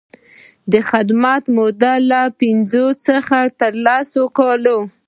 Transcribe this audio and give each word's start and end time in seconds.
د 0.71 0.73
خدمت 0.89 1.43
موده 1.57 1.93
له 2.11 2.21
پنځه 2.39 2.83
څخه 3.07 3.37
تر 3.59 3.73
لس 3.85 4.07
کلونو. 4.37 4.77